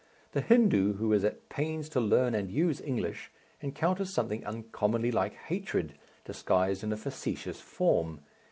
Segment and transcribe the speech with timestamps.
[0.31, 3.29] The Hindoo who is at pains to learn and use English
[3.61, 5.93] encounters something uncommonly like hatred
[6.25, 8.21] disguised in a facetious form.